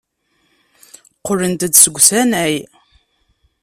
[1.17, 2.55] Qqlent-d seg usanay.